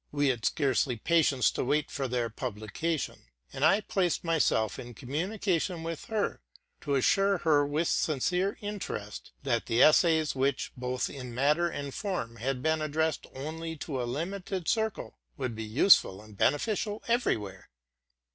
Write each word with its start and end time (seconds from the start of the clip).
We 0.11 0.29
had 0.29 0.45
scarcely 0.47 0.95
patience 0.97 1.51
to 1.51 1.63
wait 1.63 1.91
for 1.91 2.07
their 2.07 2.27
publication; 2.31 3.27
and 3.53 3.63
I 3.63 3.81
placed 3.81 4.23
myself 4.23 4.79
in 4.79 4.95
communication 4.95 5.83
with 5.83 6.05
her, 6.05 6.41
to 6.79 6.95
assure 6.95 7.37
her, 7.37 7.63
with 7.67 7.87
sin 7.87 8.19
cere 8.19 8.57
interest, 8.61 9.31
that 9.43 9.67
the 9.67 9.83
essays, 9.83 10.33
which, 10.33 10.71
both 10.75 11.07
in 11.07 11.35
matter 11.35 11.69
and 11.69 11.93
form, 11.93 12.37
had 12.37 12.63
been 12.63 12.81
addressed 12.81 13.27
only 13.35 13.75
to 13.75 14.01
a 14.01 14.05
limited 14.09 14.67
circle, 14.67 15.19
would 15.37 15.53
be 15.53 15.61
useful 15.63 16.19
and 16.19 16.35
beneficial 16.35 17.03
everywhere. 17.07 17.69